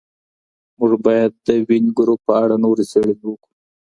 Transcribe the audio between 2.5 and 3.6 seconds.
نورې څېړنې وکړو.